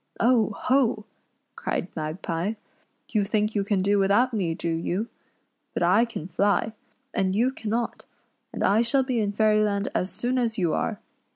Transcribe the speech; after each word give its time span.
"Oh! 0.19 0.51
ho!" 0.57 1.05
cried 1.55 1.89
Magpie," 1.95 2.53
you 3.13 3.23
think 3.23 3.53
you 3.53 3.63
can 3.63 3.83
do 3.83 3.99
without 3.99 4.33
me, 4.33 4.55
do 4.55 4.71
you? 4.71 5.09
But 5.75 5.83
I 5.83 6.05
can 6.05 6.27
fly, 6.27 6.73
and 7.13 7.35
you 7.35 7.51
cannot; 7.51 8.05
and 8.51 8.63
I 8.63 8.81
shall 8.81 9.03
be 9.03 9.19
in 9.19 9.31
Fairyland 9.31 9.89
as 9.93 10.09
soon 10.11 10.39
as 10.39 10.57
you 10.57 10.73
are. 10.73 10.99